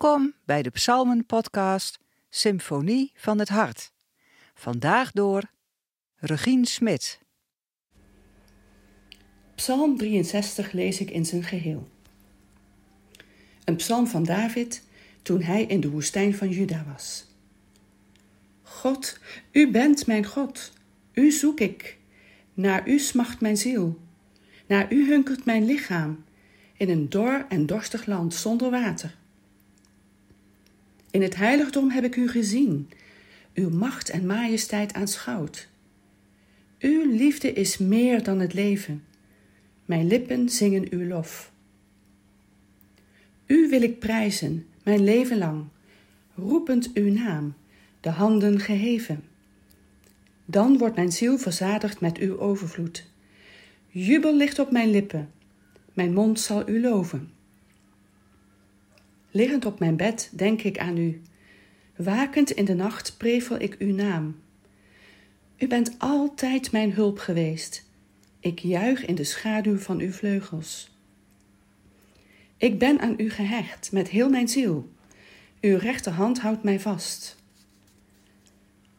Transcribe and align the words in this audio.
Welkom 0.00 0.34
bij 0.44 0.62
de 0.62 0.70
Psalmen-podcast 0.70 1.98
Symfonie 2.30 3.12
van 3.14 3.38
het 3.38 3.48
Hart. 3.48 3.92
Vandaag 4.54 5.12
door 5.12 5.42
Regine 6.16 6.66
Smit. 6.66 7.20
Psalm 9.54 9.96
63 9.96 10.72
lees 10.72 11.00
ik 11.00 11.10
in 11.10 11.26
zijn 11.26 11.42
geheel. 11.42 11.88
Een 13.64 13.76
psalm 13.76 14.06
van 14.06 14.24
David 14.24 14.82
toen 15.22 15.42
hij 15.42 15.62
in 15.62 15.80
de 15.80 15.90
woestijn 15.90 16.34
van 16.34 16.48
Juda 16.48 16.84
was. 16.92 17.24
God, 18.62 19.18
u 19.52 19.70
bent 19.70 20.06
mijn 20.06 20.26
God, 20.26 20.72
u 21.12 21.30
zoek 21.30 21.60
ik. 21.60 21.98
Naar 22.54 22.88
u 22.88 22.98
smacht 22.98 23.40
mijn 23.40 23.56
ziel. 23.56 23.98
Naar 24.66 24.92
u 24.92 25.08
hunkert 25.08 25.44
mijn 25.44 25.64
lichaam, 25.64 26.24
in 26.76 26.90
een 26.90 27.08
dor 27.08 27.46
en 27.48 27.66
dorstig 27.66 28.06
land 28.06 28.34
zonder 28.34 28.70
water. 28.70 29.16
In 31.10 31.22
het 31.22 31.36
heiligdom 31.36 31.90
heb 31.90 32.04
ik 32.04 32.16
u 32.16 32.28
gezien, 32.28 32.90
uw 33.54 33.70
macht 33.70 34.10
en 34.10 34.26
majesteit 34.26 34.92
aanschouwd. 34.92 35.68
Uw 36.78 37.16
liefde 37.16 37.52
is 37.52 37.78
meer 37.78 38.22
dan 38.22 38.40
het 38.40 38.54
leven. 38.54 39.04
Mijn 39.84 40.06
lippen 40.06 40.48
zingen 40.48 40.86
uw 40.90 41.06
lof. 41.06 41.52
U 43.46 43.68
wil 43.68 43.82
ik 43.82 43.98
prijzen, 43.98 44.66
mijn 44.82 45.04
leven 45.04 45.38
lang, 45.38 45.64
roepend 46.34 46.90
uw 46.94 47.12
naam, 47.12 47.54
de 48.00 48.10
handen 48.10 48.60
geheven. 48.60 49.24
Dan 50.44 50.78
wordt 50.78 50.96
mijn 50.96 51.12
ziel 51.12 51.38
verzadigd 51.38 52.00
met 52.00 52.18
uw 52.18 52.38
overvloed. 52.38 53.06
Jubel 53.88 54.36
ligt 54.36 54.58
op 54.58 54.70
mijn 54.70 54.90
lippen, 54.90 55.30
mijn 55.92 56.12
mond 56.12 56.40
zal 56.40 56.68
u 56.68 56.80
loven. 56.80 57.30
Liggend 59.38 59.64
op 59.64 59.78
mijn 59.78 59.96
bed 59.96 60.30
denk 60.32 60.62
ik 60.62 60.78
aan 60.78 60.96
u. 60.96 61.22
Wakend 61.96 62.50
in 62.50 62.64
de 62.64 62.74
nacht 62.74 63.14
prevel 63.16 63.60
ik 63.60 63.76
uw 63.78 63.94
naam. 63.94 64.40
U 65.58 65.66
bent 65.66 65.94
altijd 65.98 66.72
mijn 66.72 66.92
hulp 66.92 67.18
geweest. 67.18 67.84
Ik 68.40 68.58
juich 68.58 69.04
in 69.04 69.14
de 69.14 69.24
schaduw 69.24 69.76
van 69.76 70.00
uw 70.00 70.10
vleugels. 70.10 70.96
Ik 72.56 72.78
ben 72.78 73.00
aan 73.00 73.14
u 73.16 73.30
gehecht 73.30 73.92
met 73.92 74.08
heel 74.08 74.28
mijn 74.28 74.48
ziel. 74.48 74.90
Uw 75.60 75.78
rechterhand 75.78 76.40
houdt 76.40 76.62
mij 76.62 76.80
vast. 76.80 77.36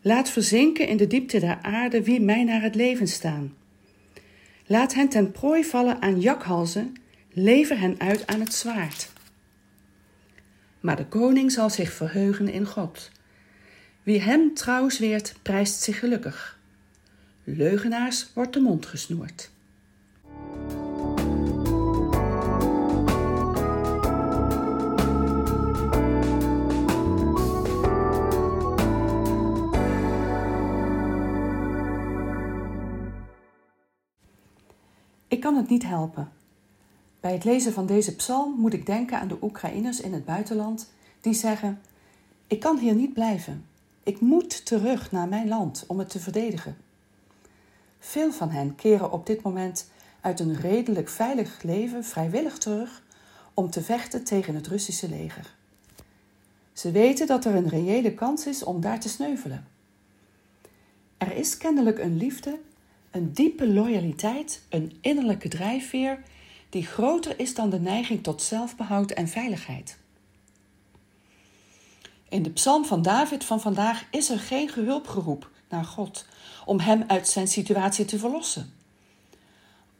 Laat 0.00 0.30
verzinken 0.30 0.88
in 0.88 0.96
de 0.96 1.06
diepte 1.06 1.40
der 1.40 1.58
aarde 1.62 2.02
wie 2.02 2.20
mij 2.20 2.44
naar 2.44 2.62
het 2.62 2.74
leven 2.74 3.08
staan. 3.08 3.54
Laat 4.66 4.94
hen 4.94 5.08
ten 5.08 5.30
prooi 5.30 5.64
vallen 5.64 6.02
aan 6.02 6.20
jakhalzen, 6.20 6.94
lever 7.32 7.78
hen 7.78 8.00
uit 8.00 8.26
aan 8.26 8.40
het 8.40 8.54
zwaard. 8.54 9.14
Maar 10.86 10.96
de 10.96 11.06
koning 11.06 11.52
zal 11.52 11.70
zich 11.70 11.92
verheugen 11.92 12.48
in 12.48 12.66
God. 12.66 13.10
Wie 14.02 14.20
hem 14.20 14.54
trouw 14.54 14.88
zweert, 14.88 15.34
prijst 15.42 15.80
zich 15.82 15.98
gelukkig. 15.98 16.58
Leugenaars 17.44 18.32
wordt 18.34 18.52
de 18.52 18.60
mond 18.60 18.86
gesnoerd. 18.86 19.50
Ik 35.28 35.40
kan 35.40 35.56
het 35.56 35.68
niet 35.68 35.84
helpen. 35.84 36.35
Bij 37.26 37.34
het 37.34 37.44
lezen 37.44 37.72
van 37.72 37.86
deze 37.86 38.16
psalm 38.16 38.54
moet 38.58 38.72
ik 38.72 38.86
denken 38.86 39.18
aan 39.20 39.28
de 39.28 39.38
Oekraïners 39.42 40.00
in 40.00 40.12
het 40.12 40.24
buitenland 40.24 40.92
die 41.20 41.34
zeggen: 41.34 41.80
Ik 42.46 42.60
kan 42.60 42.78
hier 42.78 42.94
niet 42.94 43.12
blijven. 43.12 43.66
Ik 44.02 44.20
moet 44.20 44.66
terug 44.66 45.12
naar 45.12 45.28
mijn 45.28 45.48
land 45.48 45.84
om 45.86 45.98
het 45.98 46.08
te 46.10 46.18
verdedigen. 46.18 46.76
Veel 47.98 48.32
van 48.32 48.50
hen 48.50 48.74
keren 48.74 49.12
op 49.12 49.26
dit 49.26 49.42
moment 49.42 49.90
uit 50.20 50.40
een 50.40 50.56
redelijk 50.56 51.08
veilig 51.08 51.62
leven 51.62 52.04
vrijwillig 52.04 52.58
terug 52.58 53.02
om 53.54 53.70
te 53.70 53.82
vechten 53.82 54.24
tegen 54.24 54.54
het 54.54 54.66
Russische 54.66 55.08
leger. 55.08 55.54
Ze 56.72 56.90
weten 56.90 57.26
dat 57.26 57.44
er 57.44 57.54
een 57.54 57.68
reële 57.68 58.14
kans 58.14 58.46
is 58.46 58.64
om 58.64 58.80
daar 58.80 59.00
te 59.00 59.08
sneuvelen. 59.08 59.66
Er 61.18 61.36
is 61.36 61.56
kennelijk 61.56 61.98
een 61.98 62.16
liefde, 62.16 62.58
een 63.10 63.32
diepe 63.32 63.68
loyaliteit, 63.68 64.62
een 64.68 64.98
innerlijke 65.00 65.48
drijfveer 65.48 66.18
die 66.76 66.86
groter 66.86 67.38
is 67.38 67.54
dan 67.54 67.70
de 67.70 67.80
neiging 67.80 68.22
tot 68.22 68.42
zelfbehoud 68.42 69.10
en 69.10 69.28
veiligheid. 69.28 69.98
In 72.28 72.42
de 72.42 72.50
psalm 72.50 72.84
van 72.84 73.02
David 73.02 73.44
van 73.44 73.60
vandaag 73.60 74.04
is 74.10 74.30
er 74.30 74.38
geen 74.38 74.68
gehulpgeroep 74.68 75.50
naar 75.68 75.84
God 75.84 76.26
om 76.64 76.80
hem 76.80 77.04
uit 77.06 77.28
zijn 77.28 77.48
situatie 77.48 78.04
te 78.04 78.18
verlossen. 78.18 78.72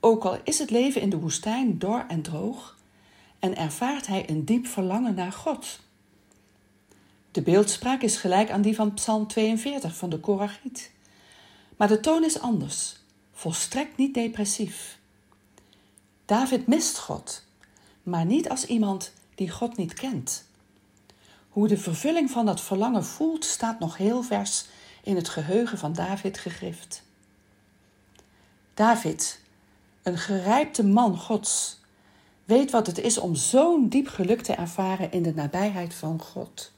Ook 0.00 0.24
al 0.24 0.38
is 0.44 0.58
het 0.58 0.70
leven 0.70 1.00
in 1.00 1.10
de 1.10 1.18
woestijn 1.18 1.78
dor 1.78 2.04
en 2.08 2.22
droog 2.22 2.76
en 3.38 3.56
ervaart 3.56 4.06
hij 4.06 4.30
een 4.30 4.44
diep 4.44 4.66
verlangen 4.66 5.14
naar 5.14 5.32
God. 5.32 5.80
De 7.30 7.42
beeldspraak 7.42 8.02
is 8.02 8.16
gelijk 8.16 8.50
aan 8.50 8.62
die 8.62 8.74
van 8.74 8.94
Psalm 8.94 9.26
42 9.26 9.96
van 9.96 10.10
de 10.10 10.18
Korachiet. 10.18 10.92
Maar 11.76 11.88
de 11.88 12.00
toon 12.00 12.24
is 12.24 12.40
anders, 12.40 12.96
volstrekt 13.32 13.96
niet 13.96 14.14
depressief. 14.14 14.95
David 16.26 16.66
mist 16.66 16.98
God, 16.98 17.42
maar 18.02 18.24
niet 18.24 18.48
als 18.48 18.66
iemand 18.66 19.12
die 19.34 19.50
God 19.50 19.76
niet 19.76 19.94
kent. 19.94 20.44
Hoe 21.48 21.68
de 21.68 21.78
vervulling 21.78 22.30
van 22.30 22.46
dat 22.46 22.60
verlangen 22.60 23.04
voelt, 23.04 23.44
staat 23.44 23.78
nog 23.78 23.96
heel 23.96 24.22
vers 24.22 24.66
in 25.02 25.16
het 25.16 25.28
geheugen 25.28 25.78
van 25.78 25.92
David 25.92 26.38
gegrift. 26.38 27.02
David, 28.74 29.40
een 30.02 30.18
gerijpte 30.18 30.84
man 30.84 31.18
Gods, 31.18 31.80
weet 32.44 32.70
wat 32.70 32.86
het 32.86 32.98
is 32.98 33.18
om 33.18 33.34
zo'n 33.34 33.88
diep 33.88 34.08
geluk 34.08 34.42
te 34.42 34.52
ervaren 34.52 35.12
in 35.12 35.22
de 35.22 35.34
nabijheid 35.34 35.94
van 35.94 36.20
God. 36.22 36.72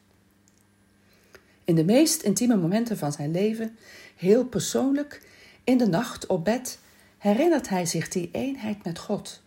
In 1.65 1.75
de 1.75 1.85
meest 1.85 2.23
intieme 2.23 2.57
momenten 2.57 2.99
van 2.99 3.13
zijn 3.13 3.31
leven, 3.31 3.79
heel 4.17 4.45
persoonlijk, 4.45 5.27
in 5.65 5.79
de 5.79 5.87
nacht 5.87 6.27
op 6.27 6.45
bed, 6.45 6.79
herinnert 7.19 7.69
hij 7.69 7.87
zich 7.87 8.09
die 8.09 8.29
eenheid 8.33 8.85
met 8.85 8.99
God. 8.99 9.41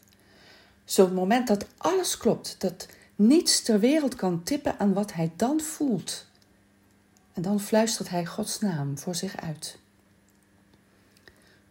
Zo'n 0.86 1.14
moment 1.14 1.48
dat 1.48 1.66
alles 1.78 2.18
klopt, 2.18 2.56
dat 2.60 2.88
niets 3.16 3.62
ter 3.62 3.80
wereld 3.80 4.16
kan 4.16 4.44
tippen 4.44 4.80
aan 4.80 4.94
wat 4.94 5.14
hij 5.14 5.32
dan 5.36 5.60
voelt. 5.60 6.26
En 7.34 7.42
dan 7.42 7.60
fluistert 7.60 8.10
hij 8.10 8.26
Gods 8.26 8.60
naam 8.60 8.98
voor 8.98 9.16
zich 9.16 9.38
uit. 9.38 9.78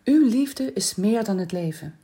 Uw 0.04 0.28
liefde 0.28 0.72
is 0.72 0.94
meer 0.94 1.24
dan 1.24 1.38
het 1.38 1.52
leven. 1.52 1.98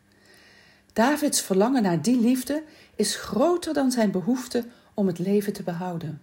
Davids 0.93 1.41
verlangen 1.41 1.83
naar 1.83 2.03
die 2.03 2.21
liefde 2.21 2.63
is 2.95 3.17
groter 3.17 3.75
dan 3.75 3.91
zijn 3.91 4.11
behoefte 4.11 4.65
om 4.95 5.07
het 5.07 5.19
leven 5.19 5.53
te 5.53 5.63
behouden. 5.63 6.21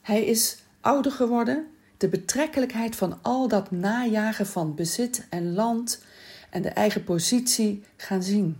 Hij 0.00 0.24
is 0.24 0.56
ouder 0.80 1.12
geworden, 1.12 1.66
de 1.96 2.08
betrekkelijkheid 2.08 2.96
van 2.96 3.18
al 3.22 3.48
dat 3.48 3.70
najagen 3.70 4.46
van 4.46 4.74
bezit 4.74 5.26
en 5.30 5.54
land 5.54 6.02
en 6.50 6.62
de 6.62 6.68
eigen 6.68 7.04
positie 7.04 7.82
gaan 7.96 8.22
zien. 8.22 8.56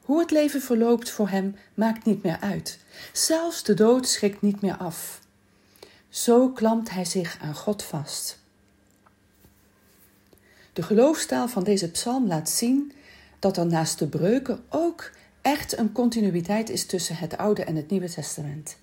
Hoe 0.00 0.20
het 0.20 0.30
leven 0.30 0.60
verloopt 0.60 1.10
voor 1.10 1.28
hem 1.28 1.56
maakt 1.74 2.04
niet 2.04 2.22
meer 2.22 2.40
uit. 2.40 2.78
Zelfs 3.12 3.62
de 3.62 3.74
dood 3.74 4.08
schrikt 4.08 4.42
niet 4.42 4.60
meer 4.60 4.76
af. 4.76 5.20
Zo 6.08 6.48
klampt 6.48 6.90
hij 6.90 7.04
zich 7.04 7.38
aan 7.40 7.54
God 7.54 7.82
vast. 7.82 8.38
De 10.72 10.82
geloofstaal 10.82 11.48
van 11.48 11.64
deze 11.64 11.90
psalm 11.90 12.26
laat 12.26 12.50
zien 12.50 12.92
dat 13.38 13.56
er 13.56 13.66
naast 13.66 13.98
de 13.98 14.06
breuken 14.06 14.64
ook 14.68 15.10
echt 15.42 15.78
een 15.78 15.92
continuïteit 15.92 16.70
is 16.70 16.86
tussen 16.86 17.16
het 17.16 17.36
Oude 17.36 17.64
en 17.64 17.76
het 17.76 17.90
Nieuwe 17.90 18.10
Testament. 18.10 18.76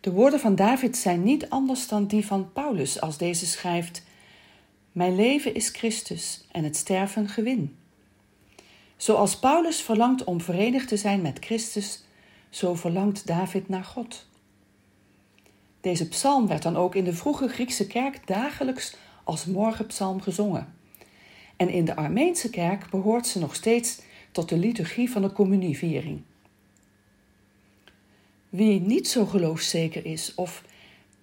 De 0.00 0.10
woorden 0.10 0.40
van 0.40 0.54
David 0.54 0.96
zijn 0.96 1.22
niet 1.22 1.50
anders 1.50 1.88
dan 1.88 2.06
die 2.06 2.26
van 2.26 2.52
Paulus 2.52 3.00
als 3.00 3.18
deze 3.18 3.46
schrijft: 3.46 4.02
Mijn 4.92 5.14
leven 5.14 5.54
is 5.54 5.68
Christus 5.68 6.44
en 6.50 6.64
het 6.64 6.76
sterven 6.76 7.28
gewin. 7.28 7.76
Zoals 8.96 9.38
Paulus 9.38 9.80
verlangt 9.80 10.24
om 10.24 10.40
verenigd 10.40 10.88
te 10.88 10.96
zijn 10.96 11.22
met 11.22 11.38
Christus, 11.44 12.04
zo 12.50 12.74
verlangt 12.74 13.26
David 13.26 13.68
naar 13.68 13.84
God. 13.84 14.26
Deze 15.80 16.08
psalm 16.08 16.46
werd 16.46 16.62
dan 16.62 16.76
ook 16.76 16.94
in 16.94 17.04
de 17.04 17.12
vroege 17.12 17.48
Griekse 17.48 17.86
kerk 17.86 18.26
dagelijks 18.26 18.96
als 19.24 19.46
morgenpsalm 19.46 20.20
gezongen. 20.20 20.74
En 21.56 21.68
in 21.68 21.84
de 21.84 21.96
Armeense 21.96 22.50
kerk 22.50 22.90
behoort 22.90 23.26
ze 23.26 23.38
nog 23.38 23.54
steeds 23.54 24.00
tot 24.32 24.48
de 24.48 24.56
liturgie 24.56 25.10
van 25.10 25.22
de 25.22 25.32
communieviering. 25.32 26.22
Wie 28.48 28.80
niet 28.80 29.08
zo 29.08 29.26
geloofszeker 29.26 30.06
is 30.06 30.34
of 30.34 30.64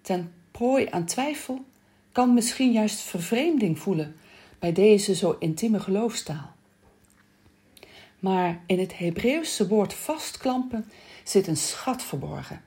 ten 0.01 0.33
prooi 0.51 0.87
aan 0.89 1.05
twijfel, 1.05 1.65
kan 2.11 2.33
misschien 2.33 2.71
juist 2.71 2.99
vervreemding 2.99 3.79
voelen 3.79 4.15
bij 4.59 4.71
deze 4.71 5.15
zo 5.15 5.35
intieme 5.39 5.79
geloofstaal. 5.79 6.51
Maar 8.19 8.63
in 8.65 8.79
het 8.79 8.97
Hebreeuwse 8.97 9.67
woord 9.67 9.93
vastklampen 9.93 10.85
zit 11.23 11.47
een 11.47 11.57
schat 11.57 12.03
verborgen. 12.03 12.61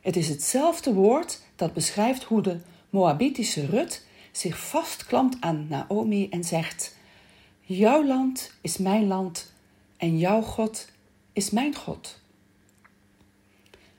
Het 0.00 0.16
is 0.16 0.28
hetzelfde 0.28 0.94
woord 0.94 1.40
dat 1.56 1.72
beschrijft 1.72 2.22
hoe 2.22 2.42
de 2.42 2.60
Moabitische 2.90 3.66
Rut 3.66 4.06
zich 4.32 4.68
vastklampt 4.68 5.36
aan 5.40 5.66
Naomi 5.68 6.28
en 6.28 6.44
zegt: 6.44 6.96
Jouw 7.60 8.04
land 8.04 8.52
is 8.60 8.76
mijn 8.76 9.06
land 9.06 9.52
en 9.96 10.18
jouw 10.18 10.42
God 10.42 10.88
is 11.32 11.50
mijn 11.50 11.74
God. 11.74 12.20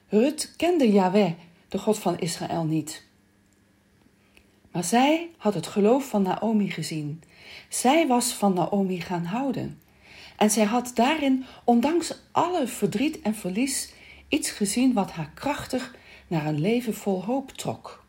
Rut 0.08 0.54
kende 0.58 0.92
Yahweh, 0.92 1.31
de 1.68 1.78
God 1.78 2.00
van 2.00 2.20
Israël, 2.20 2.64
niet. 2.64 3.04
Maar 4.75 4.83
zij 4.83 5.30
had 5.38 5.54
het 5.54 5.68
geloof 5.68 6.10
van 6.10 6.22
Naomi 6.22 6.69
gezien. 6.69 7.24
Zij 7.69 8.07
was 8.07 8.33
van 8.33 8.54
Naomi 8.54 9.01
gaan 9.01 9.25
houden. 9.25 9.81
En 10.38 10.51
zij 10.51 10.63
had 10.63 10.92
daarin, 10.94 11.45
ondanks 11.63 12.18
alle 12.31 12.68
verdriet 12.68 13.22
en 13.22 13.36
verlies, 13.36 13.94
iets 14.27 14.50
gezien 14.50 14.94
wat 14.94 15.12
haar 15.12 15.31
krachtig 15.33 15.95
naar 16.27 16.45
een 16.45 16.60
leven 16.60 16.94
vol 16.94 17.24
hoop 17.24 17.51
trok. 17.51 18.04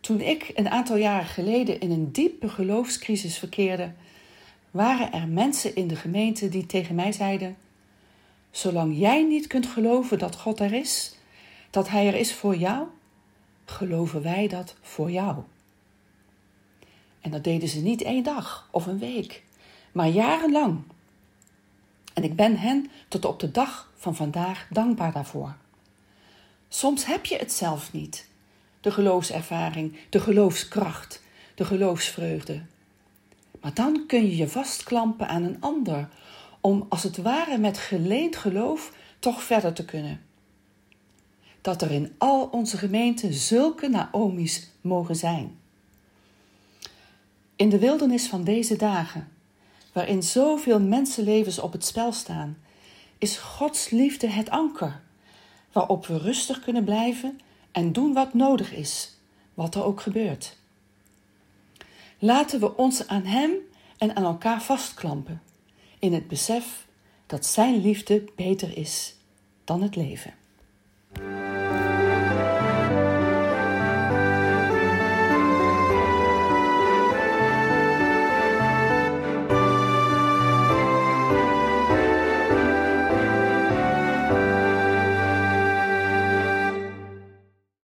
Toen 0.00 0.20
ik 0.20 0.50
een 0.54 0.68
aantal 0.68 0.96
jaren 0.96 1.28
geleden 1.28 1.80
in 1.80 1.90
een 1.90 2.12
diepe 2.12 2.48
geloofscrisis 2.48 3.38
verkeerde, 3.38 3.92
waren 4.70 5.12
er 5.12 5.28
mensen 5.28 5.74
in 5.74 5.88
de 5.88 5.96
gemeente 5.96 6.48
die 6.48 6.66
tegen 6.66 6.94
mij 6.94 7.12
zeiden: 7.12 7.56
Zolang 8.50 8.98
jij 8.98 9.22
niet 9.22 9.46
kunt 9.46 9.66
geloven 9.66 10.18
dat 10.18 10.36
God 10.36 10.60
er 10.60 10.72
is, 10.72 11.16
dat 11.70 11.88
Hij 11.88 12.06
er 12.06 12.14
is 12.14 12.34
voor 12.34 12.56
jou, 12.56 12.86
geloven 13.70 14.22
wij 14.22 14.48
dat 14.48 14.74
voor 14.80 15.10
jou. 15.10 15.36
En 17.20 17.30
dat 17.30 17.44
deden 17.44 17.68
ze 17.68 17.80
niet 17.80 18.02
één 18.02 18.22
dag 18.22 18.68
of 18.70 18.86
een 18.86 18.98
week, 18.98 19.42
maar 19.92 20.08
jarenlang. 20.08 20.82
En 22.14 22.24
ik 22.24 22.36
ben 22.36 22.56
hen 22.56 22.90
tot 23.08 23.24
op 23.24 23.40
de 23.40 23.50
dag 23.50 23.92
van 23.96 24.16
vandaag 24.16 24.66
dankbaar 24.70 25.12
daarvoor. 25.12 25.56
Soms 26.68 27.04
heb 27.04 27.26
je 27.26 27.36
het 27.36 27.52
zelf 27.52 27.92
niet, 27.92 28.28
de 28.80 28.90
geloofservaring, 28.90 29.96
de 30.10 30.20
geloofskracht, 30.20 31.22
de 31.54 31.64
geloofsvreugde. 31.64 32.62
Maar 33.60 33.74
dan 33.74 34.04
kun 34.06 34.22
je 34.22 34.36
je 34.36 34.48
vastklampen 34.48 35.28
aan 35.28 35.42
een 35.42 35.60
ander, 35.60 36.08
om 36.60 36.86
als 36.88 37.02
het 37.02 37.16
ware 37.16 37.58
met 37.58 37.78
geleend 37.78 38.36
geloof 38.36 38.92
toch 39.18 39.42
verder 39.42 39.72
te 39.72 39.84
kunnen. 39.84 40.27
Dat 41.68 41.82
er 41.82 41.90
in 41.90 42.14
al 42.18 42.48
onze 42.50 42.76
gemeenten 42.76 43.34
zulke 43.34 43.88
Naomi's 43.88 44.68
mogen 44.80 45.16
zijn. 45.16 45.58
In 47.56 47.68
de 47.68 47.78
wildernis 47.78 48.26
van 48.26 48.44
deze 48.44 48.76
dagen, 48.76 49.28
waarin 49.92 50.22
zoveel 50.22 50.80
mensenlevens 50.80 51.58
op 51.58 51.72
het 51.72 51.84
spel 51.84 52.12
staan, 52.12 52.58
is 53.18 53.36
Gods 53.36 53.90
liefde 53.90 54.26
het 54.26 54.50
anker, 54.50 55.00
waarop 55.72 56.06
we 56.06 56.18
rustig 56.18 56.60
kunnen 56.60 56.84
blijven 56.84 57.40
en 57.72 57.92
doen 57.92 58.12
wat 58.12 58.34
nodig 58.34 58.72
is, 58.72 59.16
wat 59.54 59.74
er 59.74 59.84
ook 59.84 60.00
gebeurt. 60.00 60.56
Laten 62.18 62.60
we 62.60 62.76
ons 62.76 63.06
aan 63.06 63.24
Hem 63.24 63.52
en 63.98 64.16
aan 64.16 64.24
elkaar 64.24 64.62
vastklampen, 64.62 65.42
in 65.98 66.12
het 66.12 66.28
besef 66.28 66.86
dat 67.26 67.46
Zijn 67.46 67.80
liefde 67.80 68.24
beter 68.36 68.76
is 68.76 69.16
dan 69.64 69.82
het 69.82 69.96
leven. 69.96 70.34